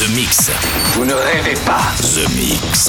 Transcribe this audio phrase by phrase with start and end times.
[0.00, 0.50] The Mix.
[0.94, 1.92] Vous ne rêvez pas.
[1.98, 2.86] The Mix.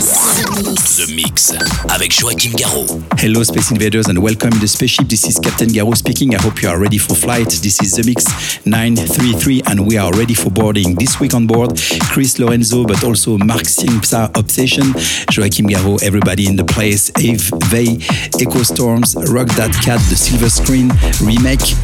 [0.95, 1.51] The Mix.
[1.89, 3.01] Avec Joachim Garraud.
[3.17, 5.09] Hello, Space Invaders, and welcome to the spaceship.
[5.09, 6.33] This is Captain Garraud speaking.
[6.33, 7.49] I hope you are ready for flight.
[7.61, 10.95] This is The Mix 933, and we are ready for boarding.
[10.95, 11.77] This week on board,
[12.09, 14.93] Chris Lorenzo, but also Mark Sixma Obsession,
[15.35, 17.99] Joachim Garraud, everybody in the place, Yves V,
[18.39, 21.75] Echo Storms, Rock Da Cat, The Silver Screen remake,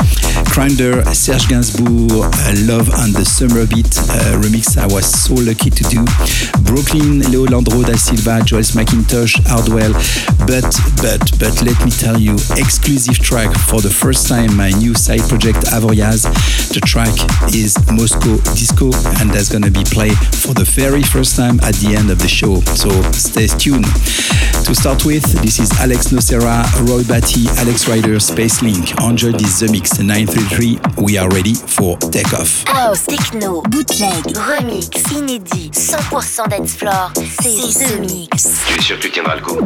[0.53, 2.31] Grinder, Serge Gainsbourg,
[2.66, 4.77] Love and the Summer Beat uh, remix.
[4.77, 6.05] I was so lucky to do.
[6.63, 9.93] Brooklin, Leandro da Silva, Joel Macintosh, Hardwell.
[10.45, 10.70] But,
[11.02, 15.21] but, but let me tell you, exclusive track for the first time, my new side
[15.27, 16.23] project Avoriaz.
[16.73, 17.13] The track
[17.53, 21.95] is Moscow Disco, and that's gonna be played for the very first time at the
[21.95, 22.62] end of the show.
[22.76, 23.88] So stay tuned.
[24.65, 28.99] To start with, this is Alex Nocera, Roy Batty, Alex Raider, Space Link.
[29.02, 30.79] Enjoy this The Mix 933.
[31.02, 32.63] We are ready for takeoff.
[32.68, 38.48] House, techno, bootleg, remix, inédit, 100% dance floor, c'est The Mix.
[38.68, 39.60] Tu es sûr que tu tiendras le coup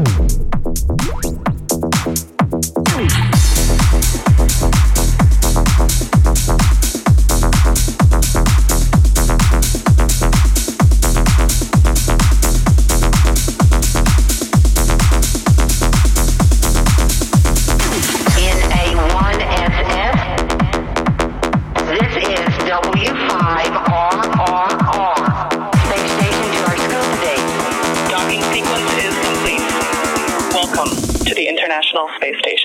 [31.91, 32.60] International Space Station.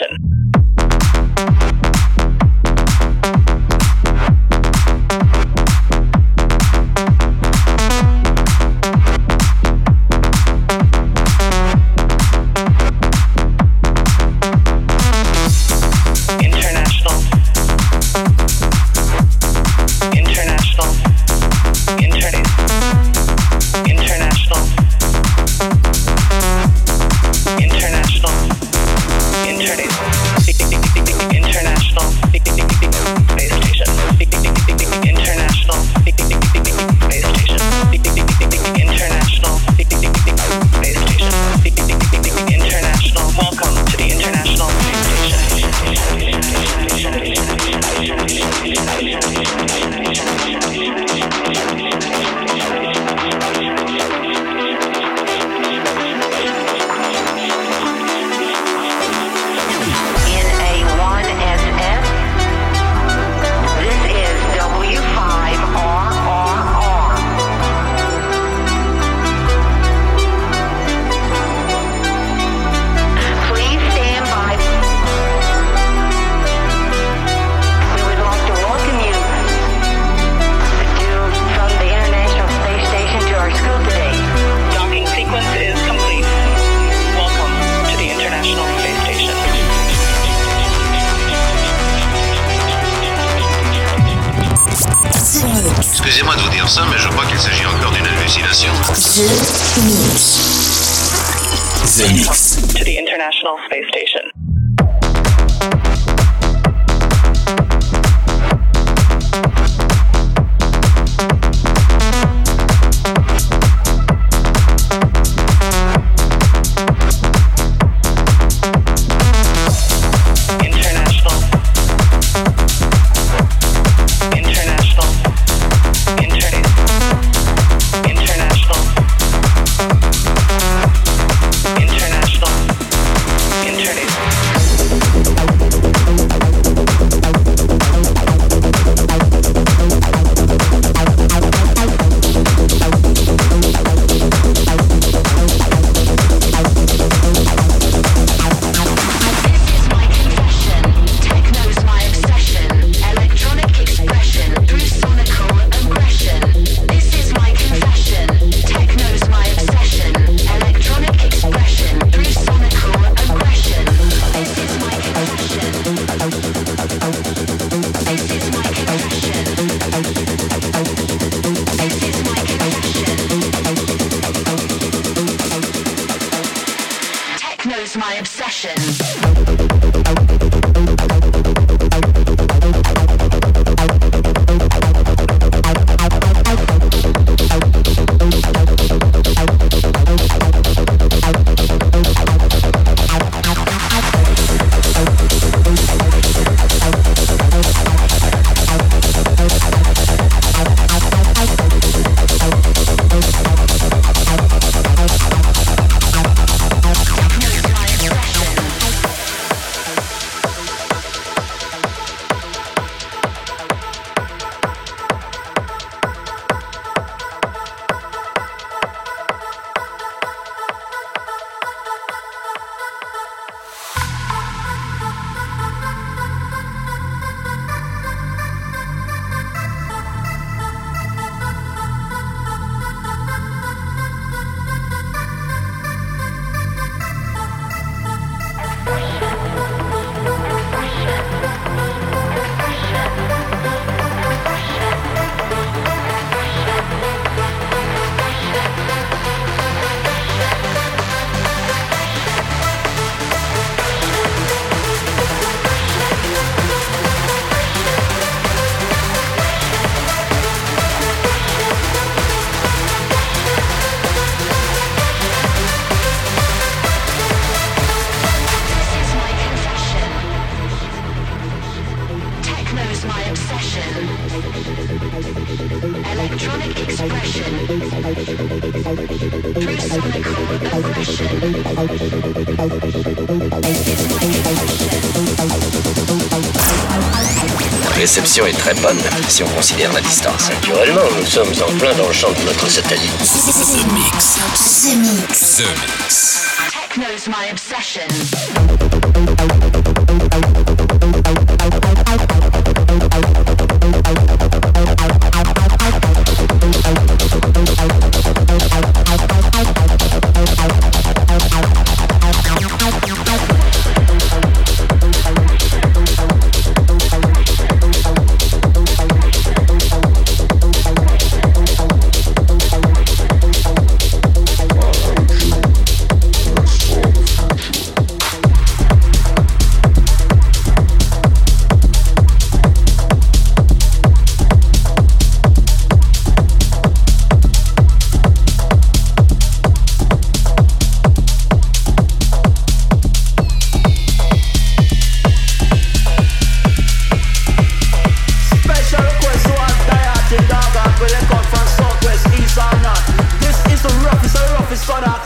[288.66, 288.98] très bonne
[289.28, 290.48] si on considère la distance.
[290.50, 293.12] Naturellement, nous sommes en plein dans le champ de notre satellite.
[293.16, 294.38] The Mix.
[294.82, 295.56] The Mix.
[295.58, 296.46] The Mix.
[296.72, 298.65] Techno's my obsession.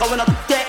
[0.01, 0.60] going up.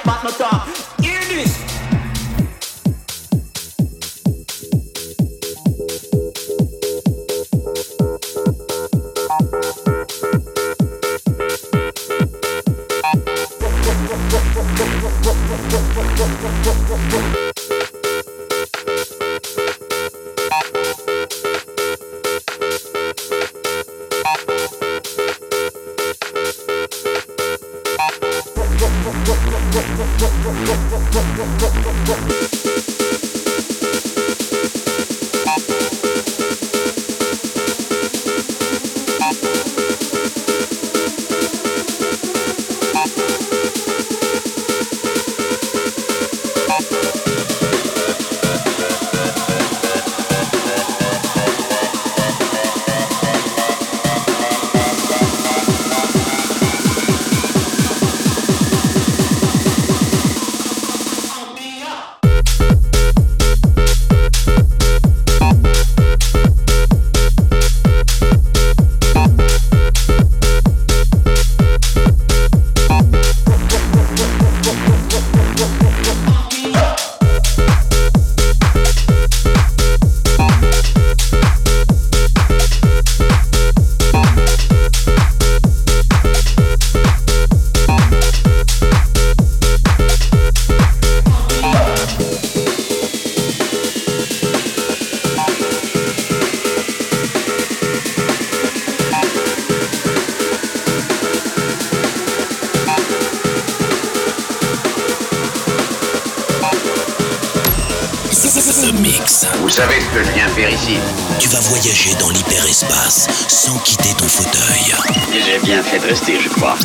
[109.04, 110.96] Vous savez ce que je viens faire ici
[111.40, 114.94] Tu vas voyager dans l'hyperespace sans quitter ton fauteuil.
[115.32, 116.76] J'ai bien fait de rester, je crois.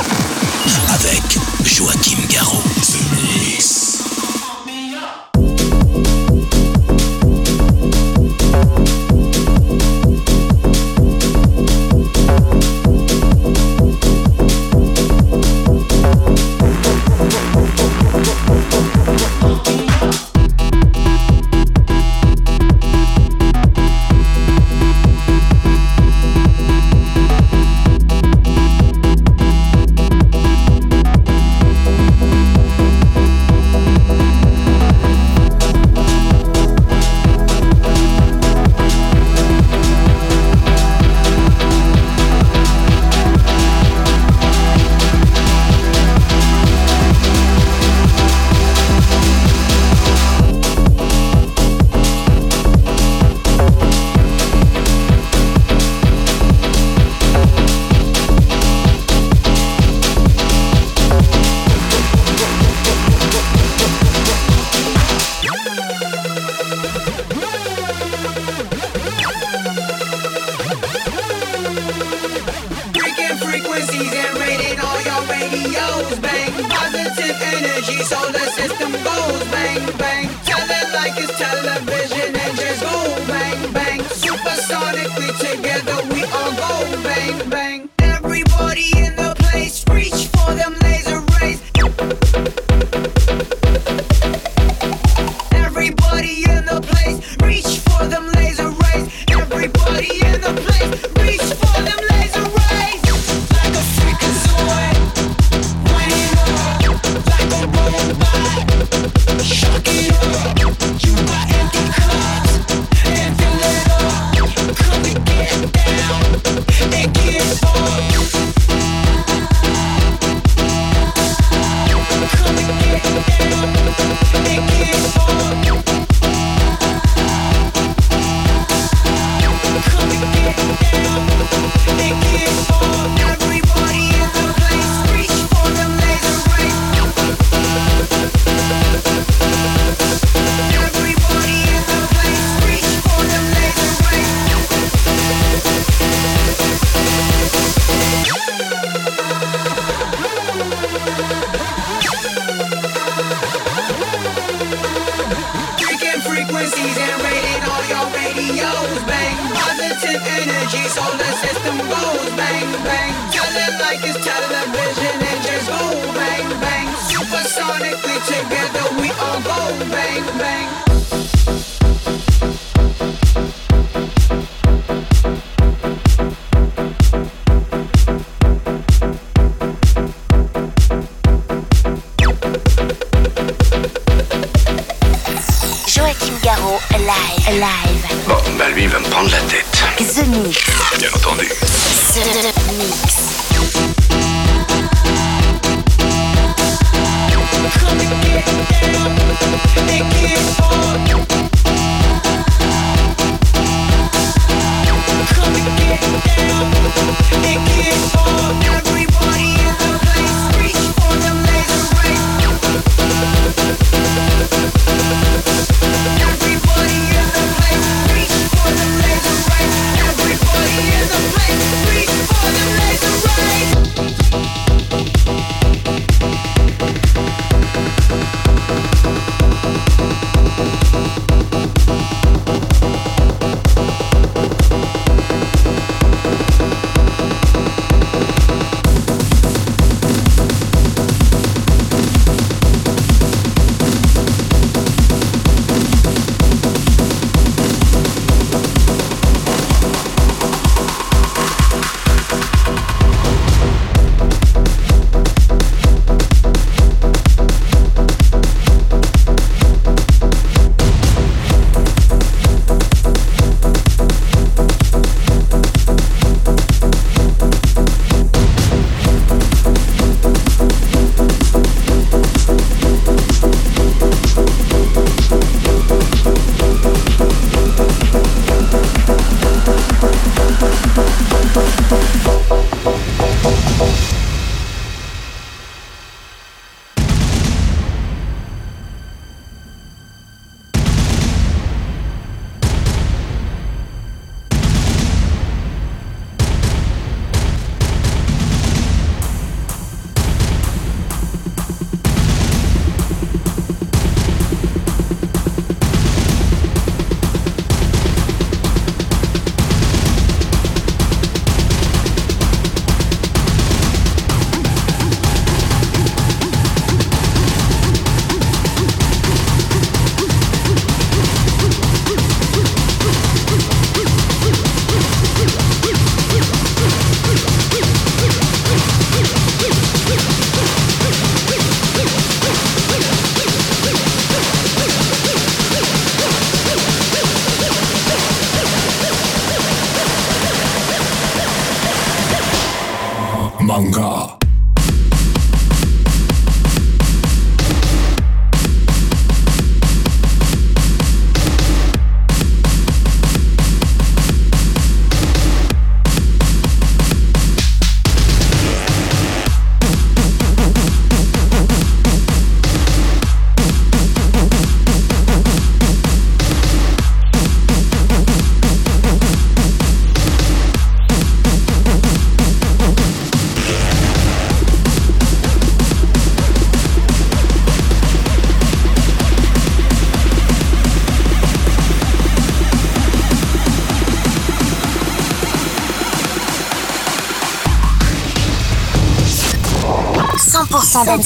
[0.95, 2.63] Avec Joachim Garraud.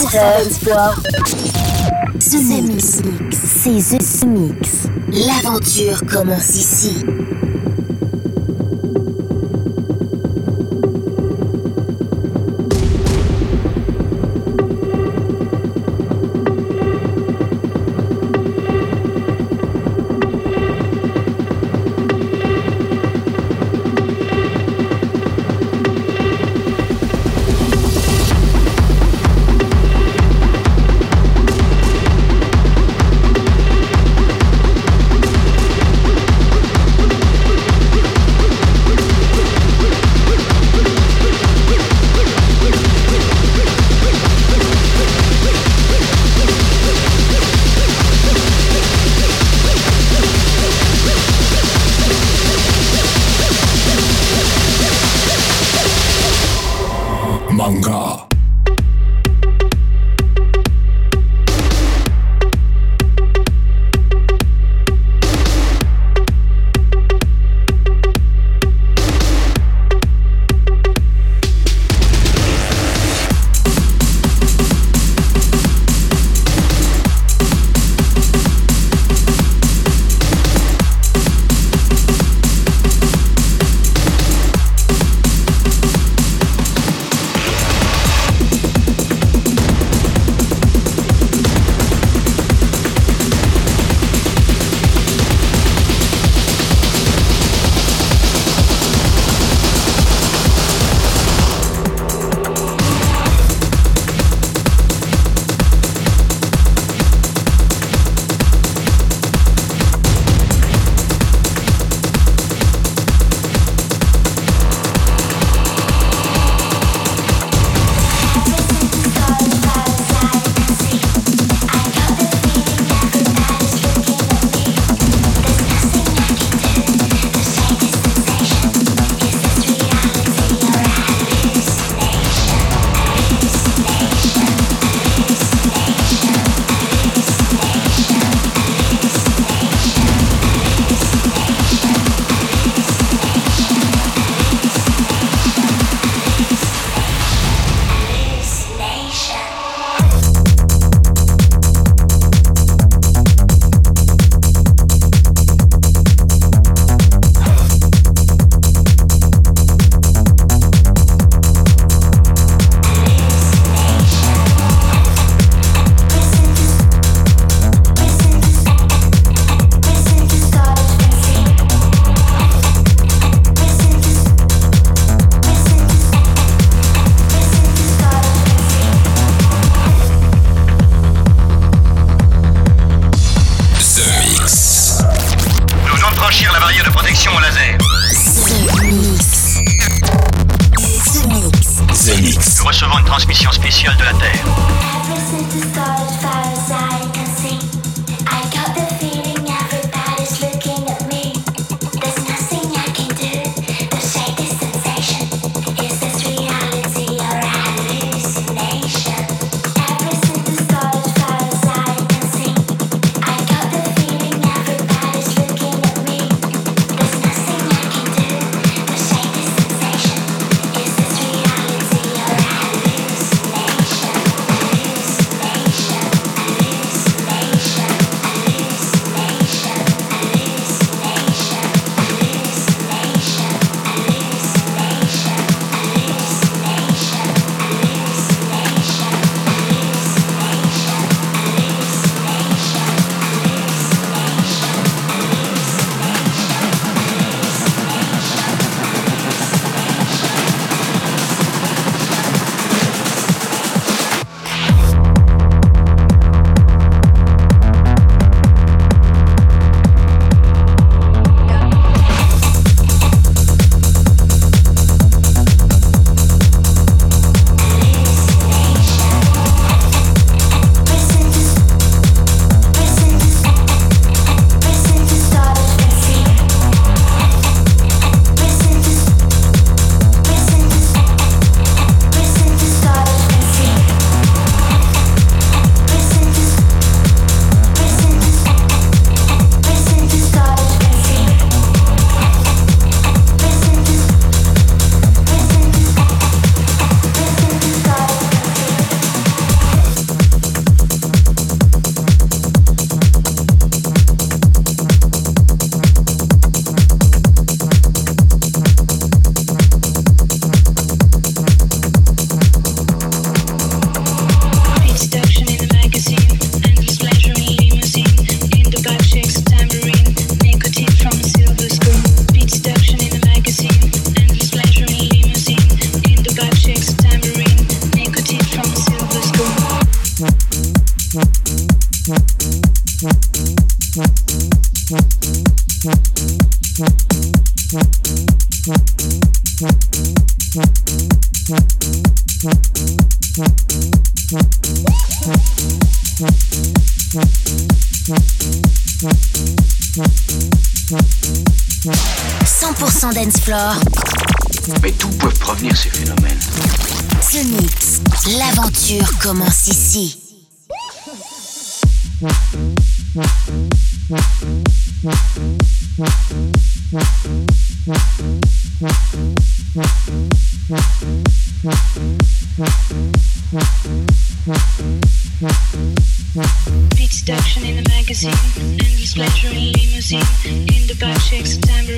[0.01, 0.17] The
[2.63, 3.01] Mix.
[3.31, 4.87] C'est The Mix.
[5.11, 7.05] L'aventure commence ici.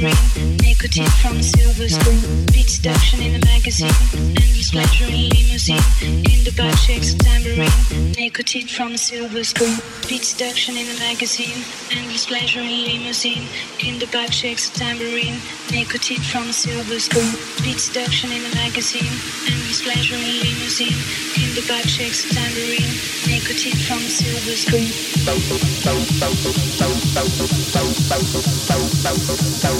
[0.01, 2.45] Nicotine from a silver spoon.
[2.47, 5.83] Beat seduction in the magazine, endless pleasure in limousine.
[6.01, 7.69] In the back shakes a tambourine,
[8.17, 9.77] nicotine from a silver spoon.
[10.07, 13.47] Beat seduction in the magazine, endless pleasure in limousine.
[13.85, 15.39] In the back shakes a tambourine,
[15.71, 17.31] nicotine from a silver spoon.
[17.63, 19.13] Beat seduction in the magazine,
[19.47, 20.99] endless pleasure in limousine.
[21.37, 22.93] In the back shakes a tambourine,
[23.27, 24.89] nicotine from a silver spoon.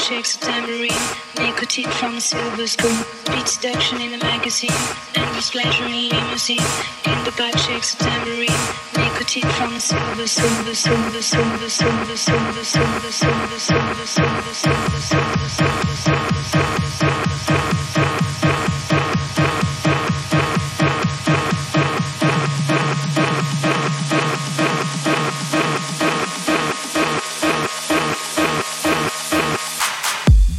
[0.00, 1.02] shakes a tambourine,
[1.36, 2.96] nicotine from a silver spoon.
[3.26, 4.70] Beat seduction in the magazine,
[5.14, 6.64] endless pleasure in limousine.
[7.04, 8.60] In the back shakes a tambourine,
[8.96, 15.94] nicotine from a silver silver silver silver silver silver silver silver silver silver silver silver
[15.94, 16.69] silver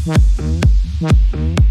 [0.03, 1.61] Mm-hmm.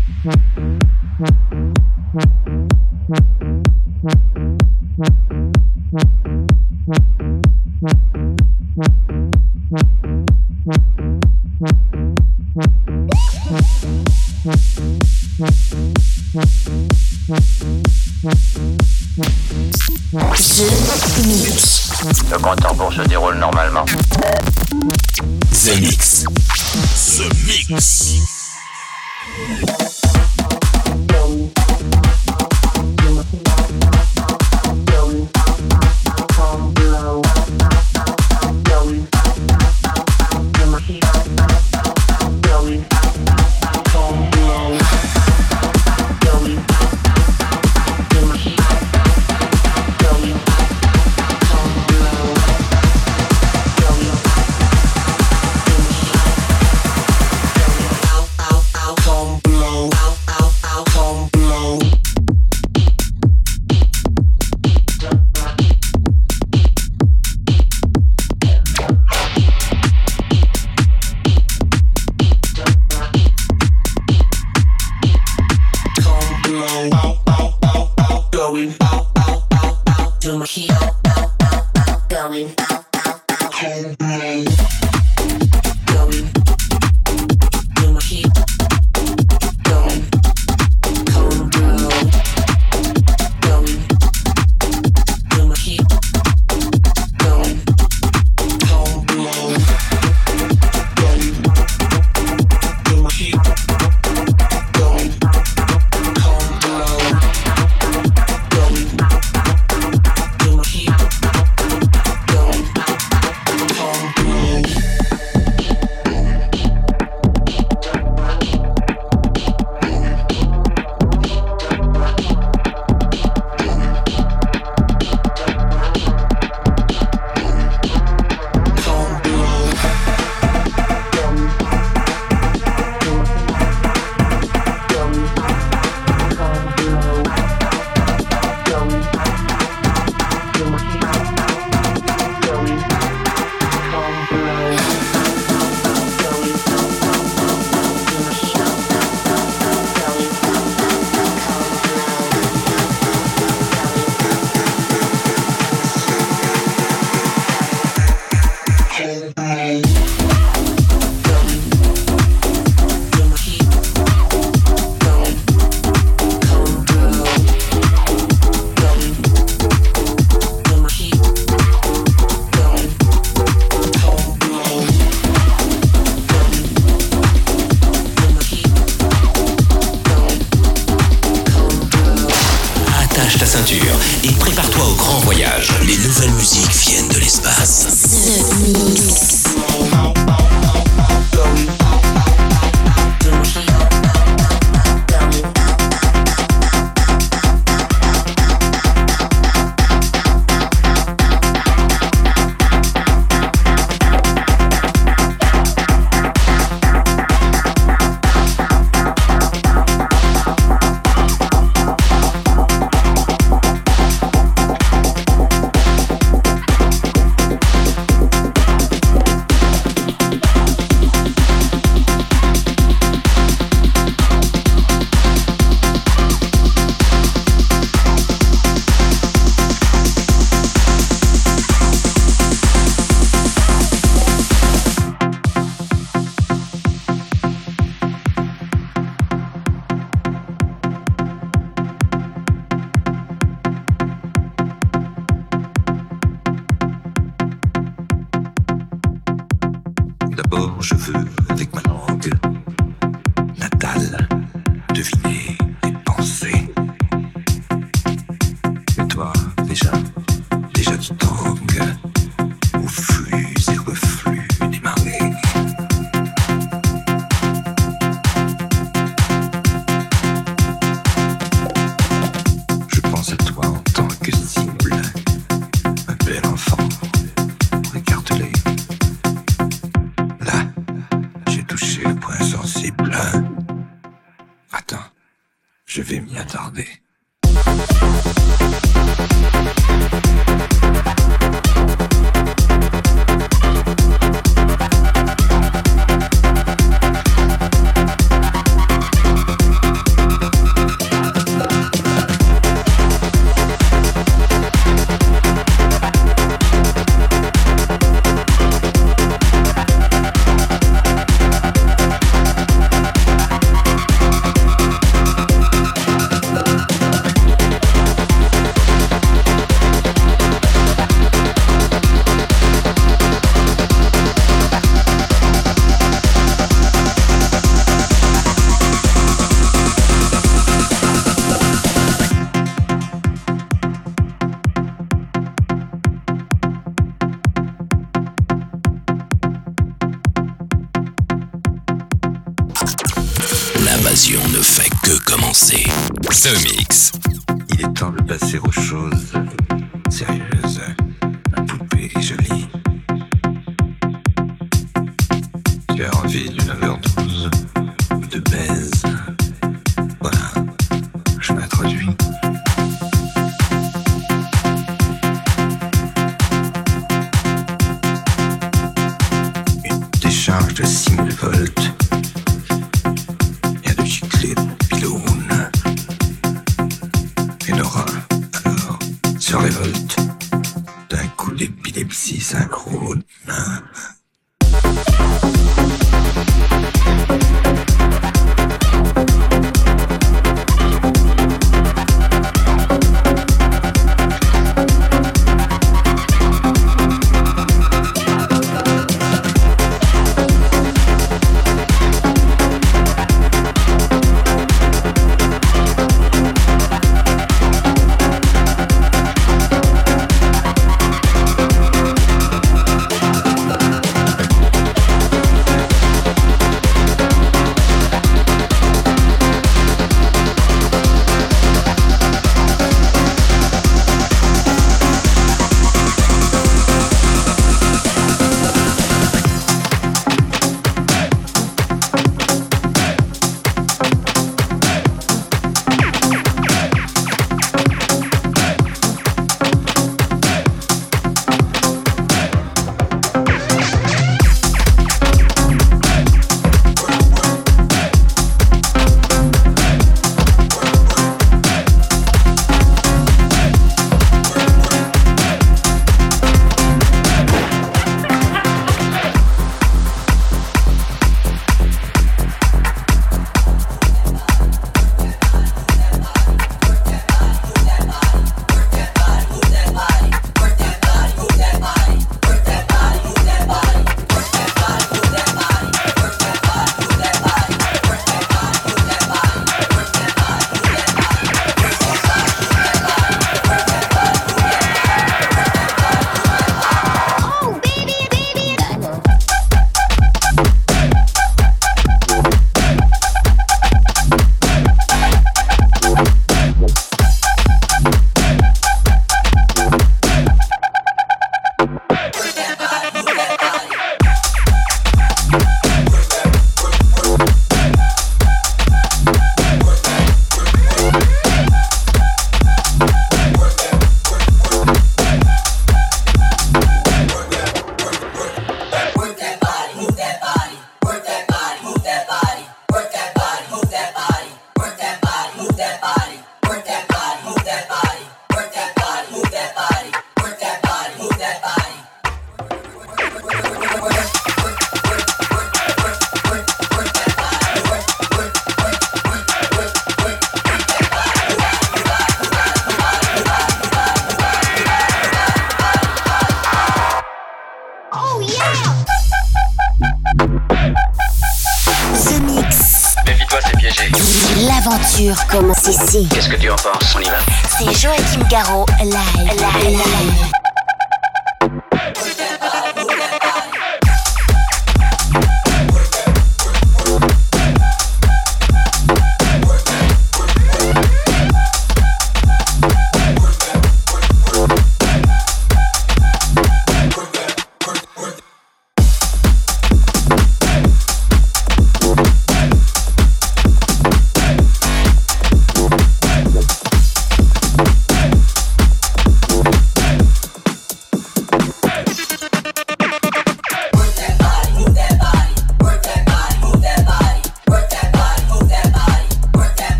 [346.42, 347.19] The Mix.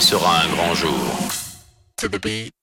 [0.00, 2.53] Sera un grand jour.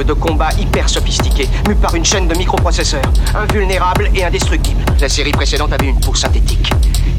[0.00, 4.80] De combat hyper sophistiqué, mu par une chaîne de microprocesseurs, invulnérable et indestructible.
[5.00, 6.70] La série précédente avait une peau synthétique.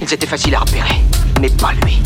[0.02, 1.02] Ils étaient faciles à repérer,
[1.40, 2.02] mais pas lui.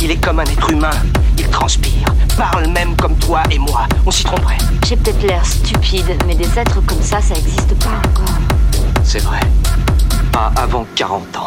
[0.00, 0.90] Il est comme un être humain,
[1.38, 2.06] il transpire,
[2.36, 3.86] parle même comme toi et moi.
[4.06, 4.58] On s'y tromperait.
[4.86, 8.36] J'ai peut-être l'air stupide, mais des êtres comme ça, ça n'existe pas encore.
[9.04, 9.40] C'est vrai.
[10.32, 11.46] Pas avant 40 ans.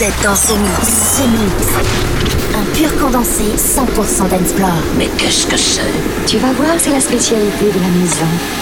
[0.00, 0.88] Vous êtes dans ce mix.
[0.88, 1.66] Ce mix.
[2.54, 4.70] Un pur condensé 100% d'Ensplore.
[4.96, 5.82] Mais qu'est-ce que c'est?
[6.26, 8.59] Tu vas voir, c'est la spécialité de la maison.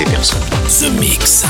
[0.00, 0.40] ces personnes.
[0.68, 1.44] The Mix.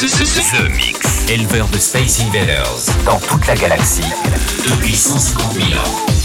[0.00, 1.28] The Mix.
[1.28, 4.00] Éleveur de Space Invaders dans toute la galaxie
[4.66, 6.19] depuis 150 000 ans.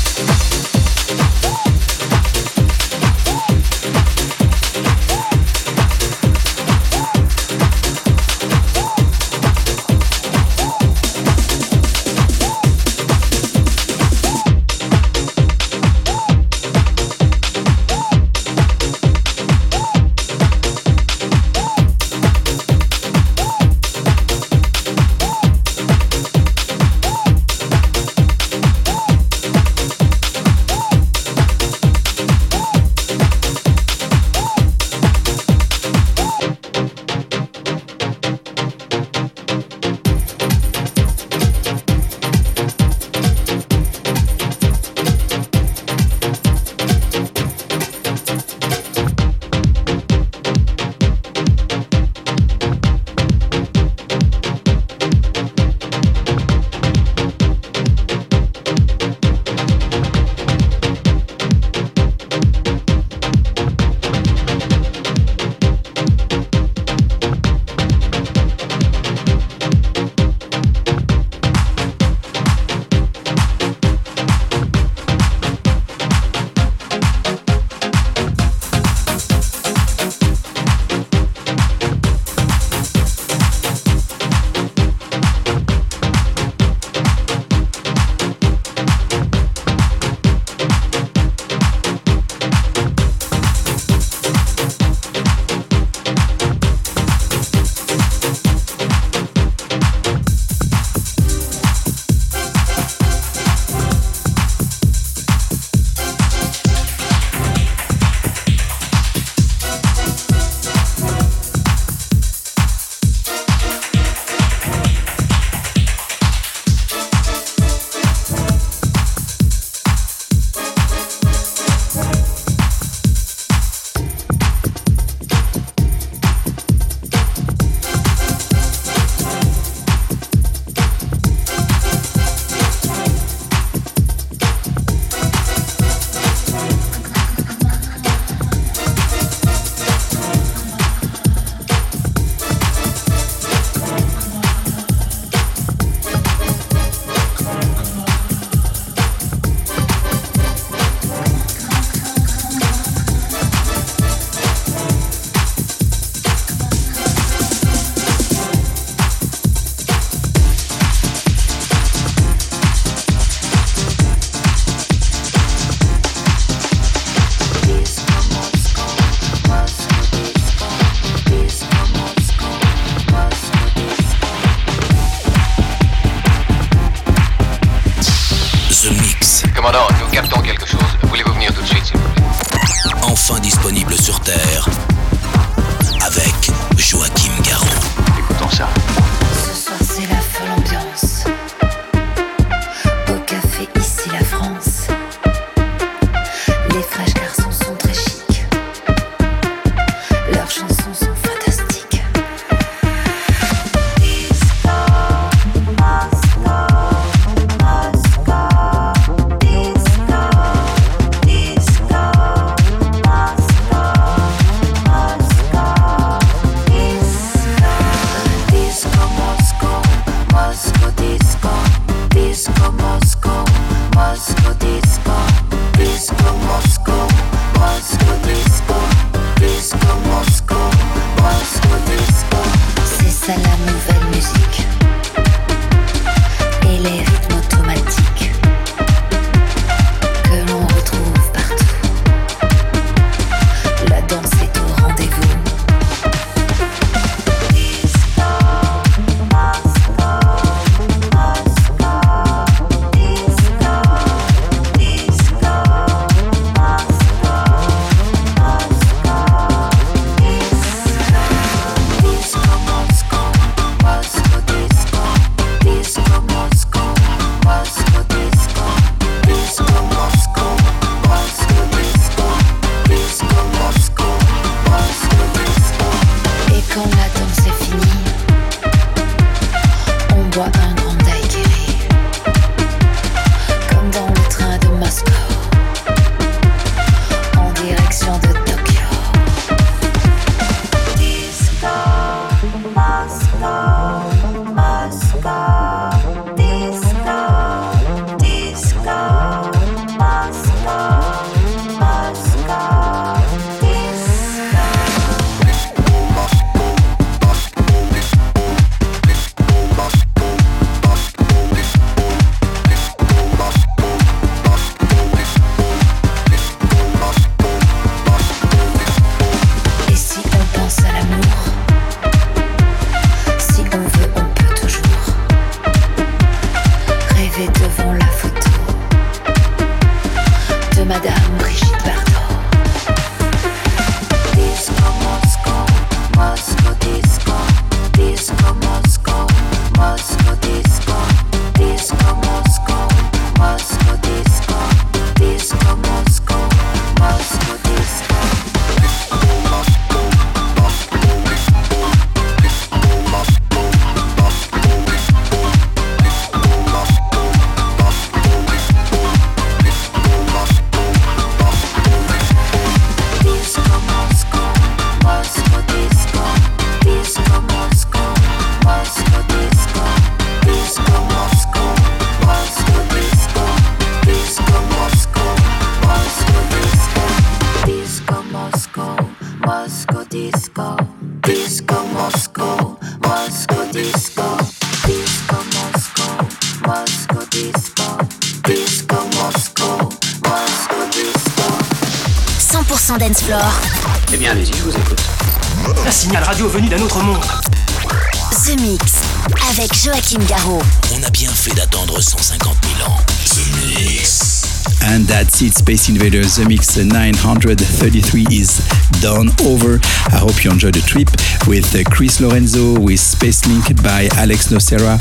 [400.06, 400.62] Joachim Garraud.
[400.93, 402.97] On a bien fait d'attendre 150 000 ans.
[403.26, 404.62] The Mix.
[404.84, 406.36] And that's it, Space Invaders.
[406.36, 408.62] The Mix 933 is
[409.01, 409.80] done over.
[410.12, 411.10] I hope you enjoyed the trip
[411.47, 414.99] with uh, Chris Lorenzo, with Spacelink by Alex Nocera.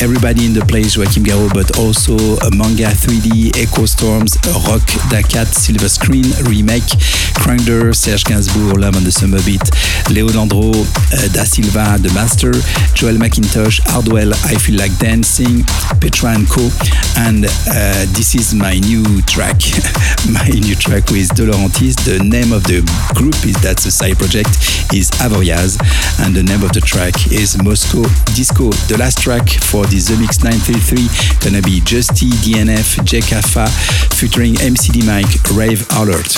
[0.00, 2.16] Everybody in the place, Joachim Garraud, but also
[2.56, 4.32] Manga 3D, EchoStorms,
[4.64, 4.80] Rock
[5.12, 6.88] Da Cat, Silver Screen Remake,
[7.36, 9.60] Cranger, Serge Gainsbourg, Love on the Summer Beat,
[10.08, 12.56] Leandro uh, da Silva, The Master,
[12.96, 15.68] Joel Macintosh, Hardwell, I Feel Like Dancing,
[16.00, 16.72] Petra and Co.
[17.20, 19.60] And uh, this is my new track,
[20.32, 21.44] my new track with De.
[21.44, 22.80] The name of the
[23.12, 24.48] group is that's a side project
[24.96, 25.76] is Avoriaz,
[26.24, 28.72] and the name of the track is Moscow Disco.
[28.88, 31.08] The last track for the The Mix 933
[31.40, 33.68] gonna be Justy DNF Jekafa
[34.14, 36.30] featuring MCD Mike Rave Alert.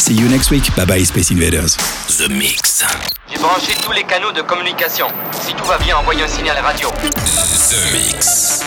[0.00, 0.64] See you next week.
[0.74, 1.76] Bye bye, Space Invaders.
[2.18, 2.84] The Mix.
[3.30, 5.06] J'ai branché tous les canaux de communication.
[5.46, 6.88] Si tout va bien, envoyez un signal radio.
[6.90, 8.62] The Mix.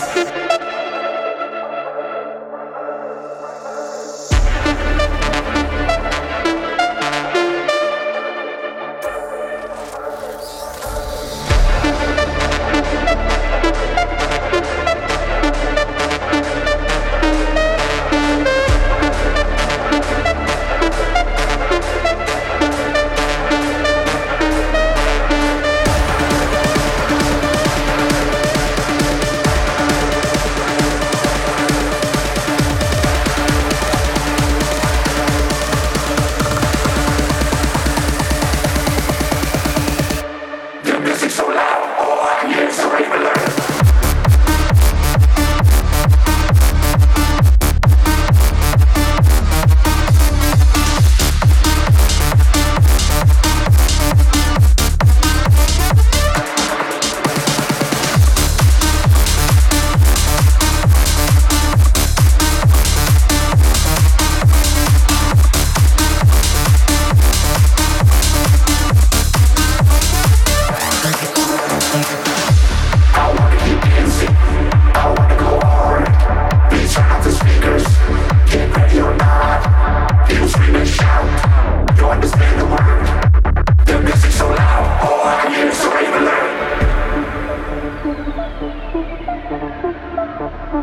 [89.81, 89.93] フフ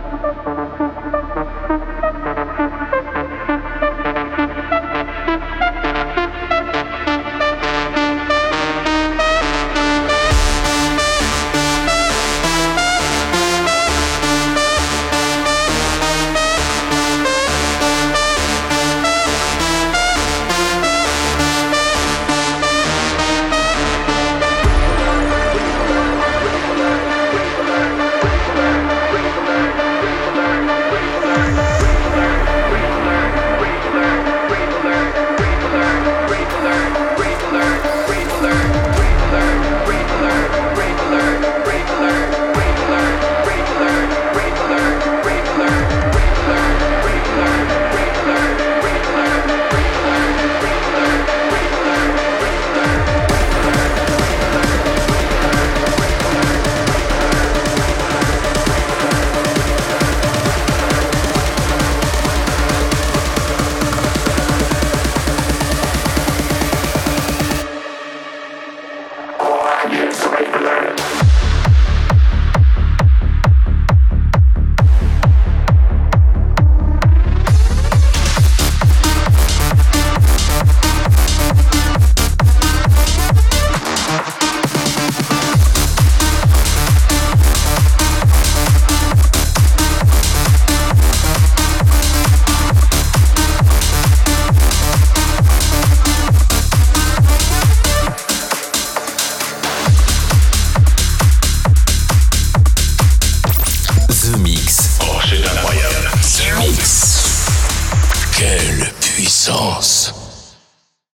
[0.01, 0.52] フフ。